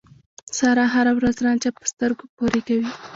سارا 0.57 0.85
هر 0.95 1.07
ورځ 1.17 1.35
رانجه 1.45 1.69
په 1.77 1.83
سترګو 1.91 2.25
پورې 2.37 2.59
کوي. 2.67 2.89